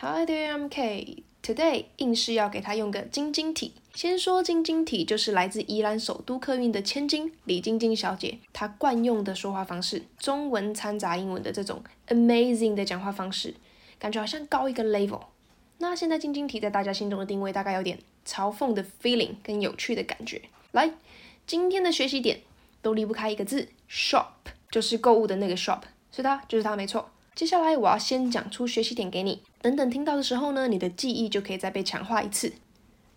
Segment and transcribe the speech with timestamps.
[0.00, 1.22] Hi there, I'm Kay.
[1.40, 3.74] Today 硬是要给他用个晶晶体。
[3.94, 13.54] 先说晶晶体，就是来自宜兰首都客运的千金李晶晶小姐，她惯用的说话方式，中文掺杂英文的这种 amazing 的讲话方式，
[13.96, 15.20] 感觉好像高一个 level。
[15.78, 20.42] 那现在晶晶体在大家心中的定位，大概有点嘲讽的 feeling 跟有趣的感觉。
[20.72, 20.92] 来，
[21.46, 22.40] 今天的学习点
[22.82, 24.26] 都离不开一个字，shop，
[24.72, 27.10] 就是购物的那个 shop，是它，就是它，没错。
[27.34, 32.52] 接下来我要先讲出学习点给你，等等听到的时候呢，你的记忆就可以再被强化一次。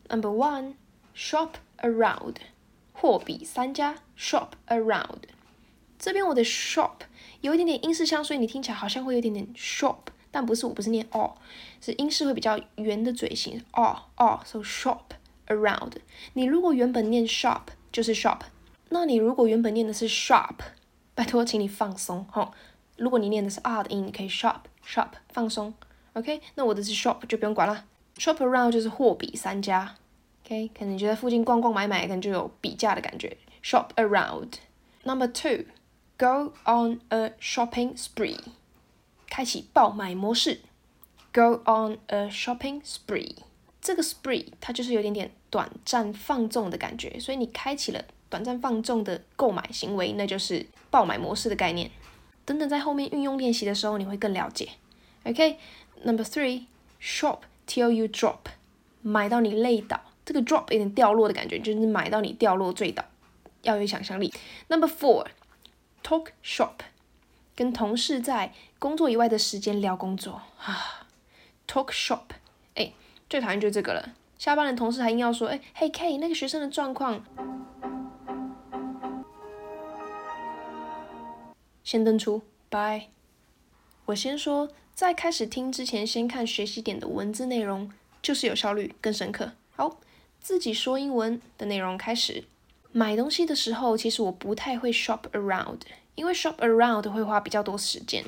[0.10, 0.74] Number one,
[1.16, 1.50] shop
[1.82, 2.38] around，
[2.94, 5.20] 货比三家，shop around。
[6.00, 6.94] 这边我的 shop
[7.42, 9.98] 有一点点英式腔，所以你听起来好像会有点点 shop，
[10.32, 11.38] 但不是，我不是念 o，
[11.80, 15.02] 是英式会比较圆的嘴型 o o，so shop
[15.46, 15.92] around。
[16.34, 17.62] 你如果原本念 shop
[17.92, 18.40] 就是 shop，
[18.90, 20.56] 那你如果原本念的是 shop，
[21.14, 22.52] 拜托请你放松哈。
[22.98, 25.74] 如果你念的是 r 的音，你可以 shop shop 放松
[26.14, 26.42] ，OK？
[26.56, 27.86] 那我的是 shop 就不用管了
[28.18, 29.96] ，shop around 就是货比三家
[30.44, 30.72] ，OK？
[30.78, 34.54] 可能你觉得附近逛逛买买，可能就有比价的感觉，shop around。
[35.04, 38.40] Number two，go on a shopping spree，
[39.30, 40.62] 开启爆买模式
[41.32, 43.36] ，go on a shopping spree。
[43.80, 51.90] 这个 spree 它就是有点点短暂放纵的感觉，所以你开启了短暂放纵的购买行为，那就是爆买模式的概念。
[52.48, 54.70] 等等，在后面运用练习的时候，你会更了解。
[55.26, 58.38] OK，Number three，shop till you drop，
[59.02, 60.00] 买到你累倒。
[60.24, 63.04] 这个 drop 有点掉落的感觉，就是买到你掉落坠倒，
[63.64, 64.34] 要有想象力。
[64.70, 66.76] Number four，talk shop，
[67.54, 71.06] 跟同事在工作以外的时间聊工作啊。
[71.68, 72.22] Talk shop，
[72.76, 72.94] 哎，
[73.30, 74.14] 最讨厌就是这个了。
[74.38, 77.26] 下班的同事还硬要说，哎，嘿 K，那个学生的状况。
[81.88, 83.08] 先登出，拜。
[84.08, 87.90] 我先说，在开始听之前，先看学习点的文字内容，
[88.22, 89.54] 就是有效率、更深刻。
[89.74, 89.98] 好，
[90.42, 92.44] 自己说英文的内容开始。
[92.92, 95.80] 买东西的时候，其实我不太会 shop around，
[96.16, 98.22] 因为 shop around 会花比较多时间。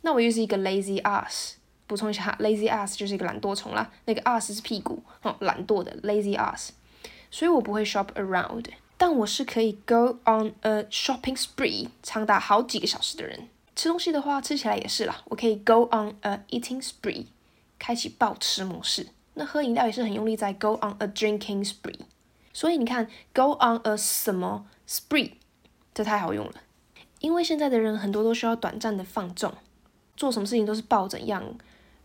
[0.00, 1.52] 那我又是一个 lazy ass，
[1.86, 3.92] 补充一下，lazy ass 就是一个懒惰虫啦。
[4.06, 6.70] 那个 ass 是屁股，哦，懒惰的 lazy ass，
[7.30, 8.64] 所以我不会 shop around。
[8.96, 13.48] 但我是可以 go on a shopping spree 长达好几个小时的人。
[13.76, 15.22] 吃东西的话，吃起来也是啦。
[15.26, 17.26] 我可以 go on a eating spree，
[17.78, 19.08] 开启暴吃模式。
[19.34, 21.98] 那喝饮料也是很用力在 go on a drinking spree。
[22.52, 25.32] 所以你看 go on a 什么 spree，
[25.92, 26.54] 这太好用了。
[27.18, 29.52] 因为现在的人很多都需要短暂的放纵，
[30.16, 31.42] 做什么事情都是暴怎样，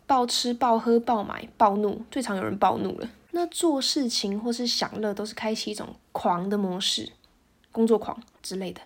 [0.08, 3.08] 暴吃、暴喝、暴买、暴怒，最常有人暴怒了。
[3.32, 7.12] 那做事情或是享乐都是开启一种狂的模式，
[7.72, 8.82] 工作狂之类的，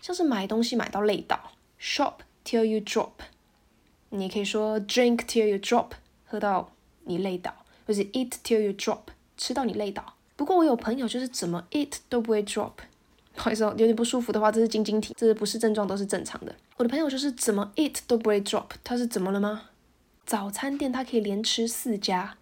[0.00, 1.38] 像是买东西买到累倒
[1.78, 2.14] ，shop
[2.44, 3.10] till you drop，
[4.08, 5.90] 你可以说 drink till you drop，
[6.24, 6.72] 喝到
[7.04, 7.54] 你累倒，
[7.86, 9.00] 或是 eat till you drop，
[9.36, 10.14] 吃到你累倒。
[10.36, 12.72] 不过我有朋友就是怎么 eat 都不会 drop，
[13.34, 16.54] 不好意思哦，有点不舒服的话，这是晶晶体，这是不是症状都是正常的。
[16.76, 19.68] 我的朋友就是怎么 eat 都不会 drop，他是怎么了吗？
[20.24, 22.36] 早餐店他可以连吃四家。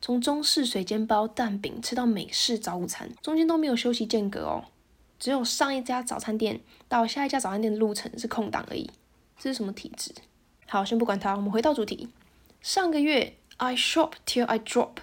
[0.00, 4.64] 从中式水煎包蛋饼吃到美式早午餐，中间都没有休息间隔哦，
[5.18, 8.90] 只有上一家早餐店到下一家早餐店的路程是空档而已。
[9.38, 10.12] 这是什么体质？
[10.66, 12.08] 好，先不管它，我们回到主题。
[12.60, 14.96] 上个月 I shop till I drop，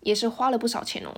[0.00, 1.12] 也是花了不少钱哦，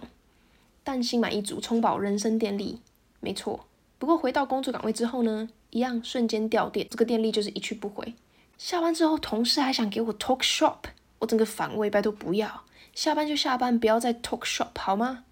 [0.84, 2.80] 但心满意足，充饱人生电力。
[3.20, 3.66] 没错，
[3.98, 8.14] 不过回到工作岗位之后呢，一样瞬间掉电，这个电力就是一去不回。
[8.56, 10.78] 下班之后，同事还想给我 talk shop，
[11.18, 12.64] 我整个反胃，拜托不要。
[12.94, 15.24] 下班就下班，不要再 talk shop 好吗？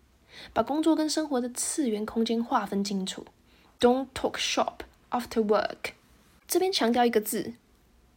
[0.53, 3.27] 把工作跟生活的次元空间划分清楚。
[3.81, 4.81] Don't talk shop
[5.11, 5.93] after work。
[6.47, 7.55] 这边强调一个字，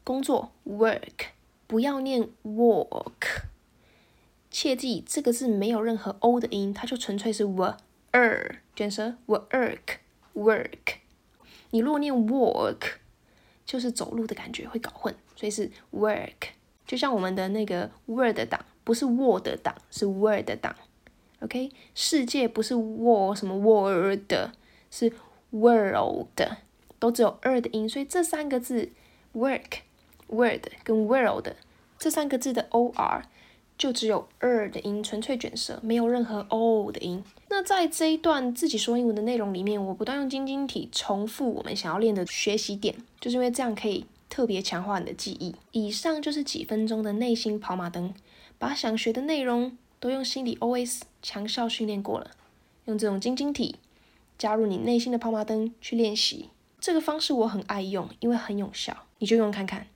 [0.03, 1.29] 工作 work，
[1.65, 3.43] 不要念 work。
[4.51, 7.75] 切记这个字没有任何 o 的音，它就纯粹是 w
[8.11, 9.97] er 卷舌 work
[10.33, 10.97] work。
[11.71, 12.93] 你如果念 walk，
[13.65, 16.49] 就是走路的感觉会搞混，所以是 work。
[16.89, 18.59] 就像我们的那个 word 档。
[18.81, 20.75] 不是 Word 档，是 Word 档
[21.41, 21.69] ，OK？
[21.93, 24.33] 世界不是 Word 什么 Word，
[24.89, 25.13] 是
[25.51, 26.41] World，
[26.97, 28.89] 都只有 er 的音，所以这三个字
[29.35, 29.81] Work、
[30.29, 31.49] Word 跟 World
[31.99, 33.21] 这三个字的 OR
[33.77, 37.23] 就只有 er 的音，纯粹卷舌，没有任何 O 的音。
[37.49, 45.55] 那在这一段自己说英文的内容里面，我不断用晶晶体重复我们想要练的学习点，就是因为这样可以特别强化你的记忆。
[45.71, 48.13] 以上就是几分钟的内心跑马灯。
[48.57, 52.31] 把想学的内容都用心理 OS 强效训练过了，
[52.83, 53.77] 用这种晶晶体
[54.37, 59.87] 加入你内心的跑马灯去练习，这个方式我很爱用，因为很有效，你就用看看，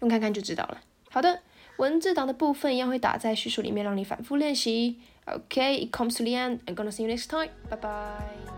[0.00, 0.80] 用看看就知道了。
[1.10, 1.42] 好的，
[1.76, 4.96] 文字档的部分一样会打在叙述里面，让你反复练习。
[5.26, 6.58] OK，it comes to the end.
[6.66, 7.50] I'm gonna see you next time.
[7.70, 8.57] Bye bye.